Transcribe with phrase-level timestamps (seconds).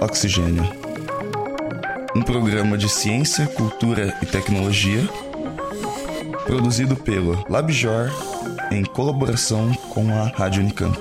[0.00, 0.64] Oxigênio.
[2.14, 5.00] Um programa de ciência, cultura e tecnologia
[6.44, 8.10] produzido pelo LabJor
[8.70, 10.98] em colaboração com a Rádio Unicamp.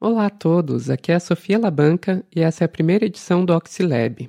[0.00, 3.54] Olá a todos, aqui é a Sofia Labanca e essa é a primeira edição do
[3.54, 4.28] Oxilab,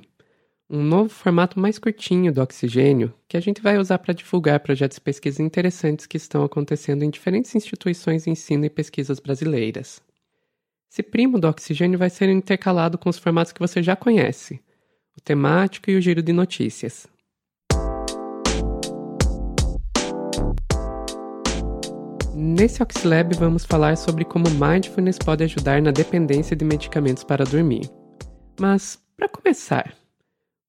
[0.72, 4.98] um novo formato mais curtinho do Oxigênio que a gente vai usar para divulgar projetos
[4.98, 10.00] de pesquisa interessantes que estão acontecendo em diferentes instituições de ensino e pesquisas brasileiras.
[10.88, 14.60] Esse primo do Oxigênio vai ser intercalado com os formatos que você já conhece,
[15.18, 17.08] o temático e o giro de notícias.
[22.32, 27.90] Nesse Oxlab vamos falar sobre como mindfulness pode ajudar na dependência de medicamentos para dormir.
[28.58, 29.99] Mas, para começar,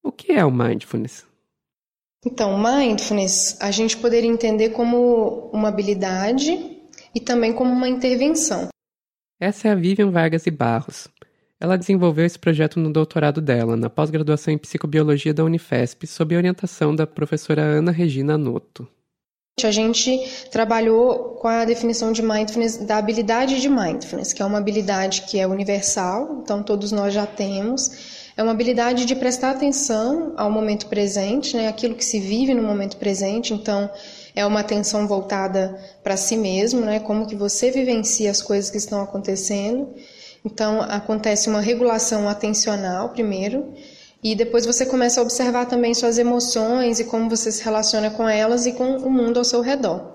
[0.03, 1.25] o que é o mindfulness?
[2.25, 6.77] Então, mindfulness a gente poderia entender como uma habilidade
[7.15, 8.69] e também como uma intervenção.
[9.39, 11.07] Essa é a Vivian Vargas e Barros.
[11.59, 16.95] Ela desenvolveu esse projeto no doutorado dela, na pós-graduação em psicobiologia da Unifesp, sob orientação
[16.95, 18.87] da professora Ana Regina Noto.
[19.63, 24.57] A gente trabalhou com a definição de mindfulness da habilidade de mindfulness, que é uma
[24.57, 28.20] habilidade que é universal, então todos nós já temos.
[28.35, 32.63] É uma habilidade de prestar atenção ao momento presente, né, aquilo que se vive no
[32.63, 33.89] momento presente, então
[34.35, 38.77] é uma atenção voltada para si mesmo, né, como que você vivencia as coisas que
[38.77, 39.89] estão acontecendo.
[40.45, 43.73] Então acontece uma regulação atencional primeiro,
[44.23, 48.29] e depois você começa a observar também suas emoções e como você se relaciona com
[48.29, 50.13] elas e com o mundo ao seu redor.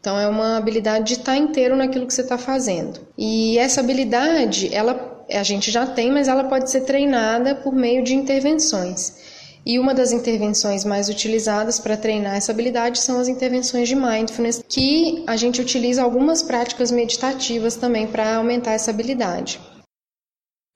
[0.00, 3.00] Então é uma habilidade de estar inteiro naquilo que você está fazendo.
[3.16, 8.02] E essa habilidade, ela a gente já tem, mas ela pode ser treinada por meio
[8.02, 9.34] de intervenções.
[9.66, 14.62] E uma das intervenções mais utilizadas para treinar essa habilidade são as intervenções de mindfulness,
[14.68, 19.58] que a gente utiliza algumas práticas meditativas também para aumentar essa habilidade.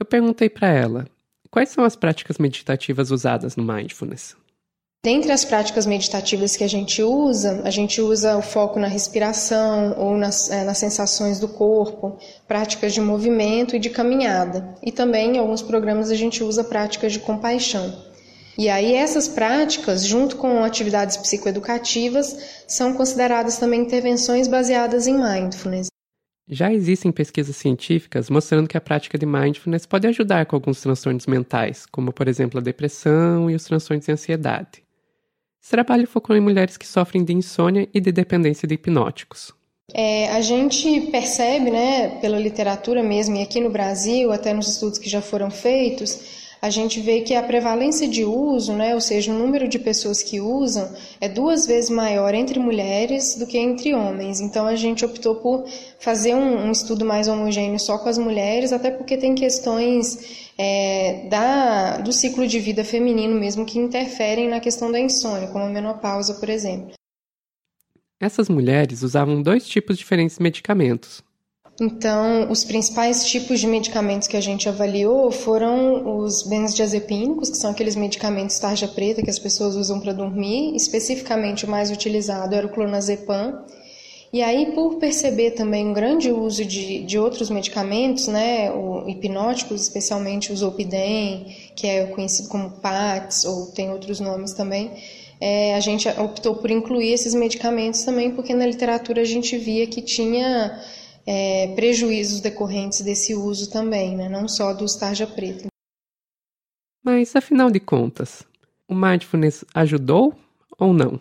[0.01, 1.07] Eu perguntei para ela:
[1.51, 4.35] Quais são as práticas meditativas usadas no mindfulness?
[5.05, 9.95] Dentre as práticas meditativas que a gente usa, a gente usa o foco na respiração
[9.97, 14.75] ou nas, é, nas sensações do corpo, práticas de movimento e de caminhada.
[14.83, 18.07] E também em alguns programas a gente usa práticas de compaixão.
[18.59, 25.87] E aí essas práticas, junto com atividades psicoeducativas, são consideradas também intervenções baseadas em mindfulness.
[26.51, 31.27] Já existem pesquisas científicas mostrando que a prática de mindfulness pode ajudar com alguns transtornos
[31.27, 34.88] mentais, como por exemplo a depressão e os transtornos de ansiedade.
[35.69, 39.53] Esse trabalho focou em mulheres que sofrem de insônia e de dependência de hipnóticos.
[39.93, 44.99] É, a gente percebe, né, pela literatura mesmo, e aqui no Brasil, até nos estudos
[44.99, 49.33] que já foram feitos, a gente vê que a prevalência de uso, né, ou seja,
[49.33, 53.95] o número de pessoas que usam, é duas vezes maior entre mulheres do que entre
[53.95, 54.41] homens.
[54.41, 55.65] Então a gente optou por
[56.01, 61.29] fazer um, um estudo mais homogêneo só com as mulheres, até porque tem questões é,
[61.29, 65.69] da, do ciclo de vida feminino mesmo que interferem na questão da insônia, como a
[65.69, 66.93] menopausa, por exemplo.
[68.21, 71.23] Essas mulheres usavam dois tipos diferentes de medicamentos,
[71.81, 77.71] então, os principais tipos de medicamentos que a gente avaliou foram os benzodiazepínicos, que são
[77.71, 80.75] aqueles medicamentos tarja preta que as pessoas usam para dormir.
[80.75, 83.65] Especificamente, o mais utilizado era o clonazepam.
[84.33, 89.81] E aí, por perceber também um grande uso de, de outros medicamentos, né, o, hipnóticos,
[89.81, 91.47] especialmente o Zolpidem,
[91.77, 94.91] que é conhecido como Pax, ou tem outros nomes também,
[95.41, 99.87] é, a gente optou por incluir esses medicamentos também, porque na literatura a gente via
[99.87, 100.79] que tinha
[101.31, 104.31] é, prejuízos decorrentes desse uso também, né?
[104.31, 105.67] não só do tarja preta.
[107.05, 108.45] Mas, afinal de contas,
[108.89, 110.35] o mindfulness ajudou
[110.79, 111.21] ou não?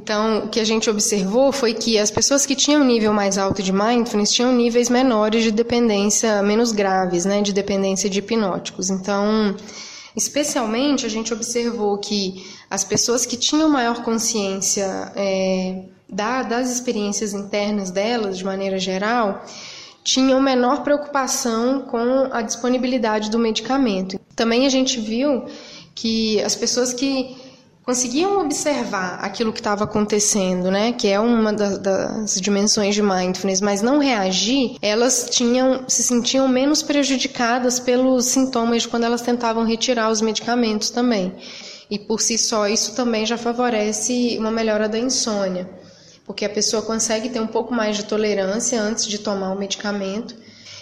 [0.00, 3.60] Então, o que a gente observou foi que as pessoas que tinham nível mais alto
[3.60, 8.90] de mindfulness tinham níveis menores de dependência, menos graves, né, de dependência de hipnóticos.
[8.90, 9.56] Então,
[10.14, 17.34] especialmente, a gente observou que as pessoas que tinham maior consciência é, da, das experiências
[17.34, 19.44] internas delas, de maneira geral,
[20.02, 24.18] tinham menor preocupação com a disponibilidade do medicamento.
[24.34, 25.44] Também a gente viu
[25.94, 27.36] que as pessoas que
[27.84, 33.60] conseguiam observar aquilo que estava acontecendo, né, que é uma das, das, dimensões de mindfulness,
[33.60, 39.64] mas não reagir, elas tinham se sentiam menos prejudicadas pelos sintomas de quando elas tentavam
[39.64, 41.34] retirar os medicamentos também.
[41.90, 45.77] E por si só isso também já favorece uma melhora da insônia
[46.28, 50.36] porque a pessoa consegue ter um pouco mais de tolerância antes de tomar o medicamento.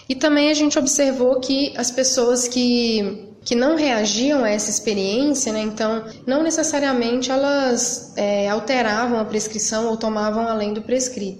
[0.08, 5.52] E também a gente observou que as pessoas que, que não reagiam a essa experiência,
[5.52, 11.38] né, então não necessariamente elas é, alteravam a prescrição ou tomavam além do prescrito.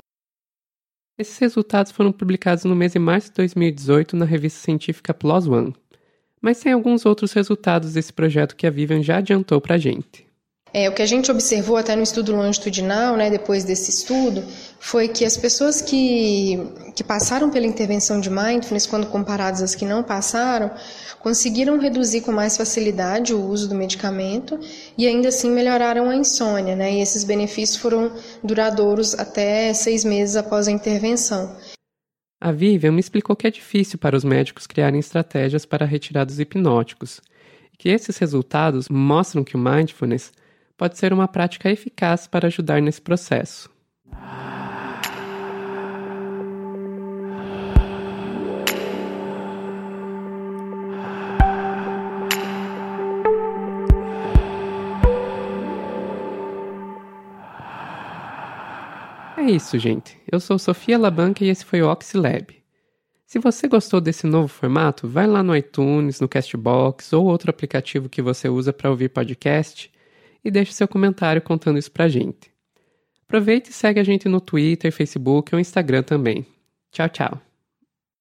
[1.18, 5.74] Esses resultados foram publicados no mês de março de 2018 na revista científica PLOS ONE,
[6.40, 10.25] mas tem alguns outros resultados desse projeto que a Vivian já adiantou para a gente.
[10.72, 14.44] É, o que a gente observou até no estudo longitudinal, né, depois desse estudo,
[14.78, 16.58] foi que as pessoas que,
[16.94, 20.70] que passaram pela intervenção de mindfulness, quando comparadas às que não passaram,
[21.20, 24.60] conseguiram reduzir com mais facilidade o uso do medicamento
[24.98, 26.92] e ainda assim melhoraram a insônia, né?
[26.92, 28.12] E esses benefícios foram
[28.44, 31.56] duradouros até seis meses após a intervenção.
[32.40, 36.38] A Vivian me explicou que é difícil para os médicos criarem estratégias para retirar dos
[36.38, 37.20] hipnóticos
[37.72, 40.30] e que esses resultados mostram que o mindfulness
[40.76, 43.70] pode ser uma prática eficaz para ajudar nesse processo.
[59.38, 60.18] É isso, gente.
[60.30, 62.56] Eu sou Sofia Labanca e esse foi o Oxylab.
[63.24, 68.08] Se você gostou desse novo formato, vai lá no iTunes, no Castbox ou outro aplicativo
[68.08, 69.90] que você usa para ouvir podcast
[70.46, 72.52] e deixe seu comentário contando isso pra gente.
[73.24, 76.46] Aproveite e segue a gente no Twitter, Facebook ou Instagram também.
[76.92, 77.45] Tchau, tchau.